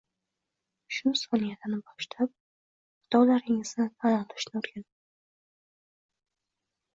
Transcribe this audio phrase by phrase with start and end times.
[0.95, 4.89] Shu soniyadan boshlab xatolaringizni tan olishni o’rganing.